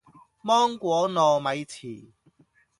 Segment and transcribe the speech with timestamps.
[0.03, 0.03] 芒
[0.79, 2.13] 果糯米糍